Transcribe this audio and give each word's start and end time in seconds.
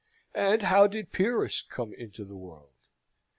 And 0.33 0.63
how 0.63 0.87
did 0.87 1.11
Pyrrhus 1.11 1.61
come 1.61 1.93
into 1.93 2.25
the 2.25 2.35
world? 2.35 2.71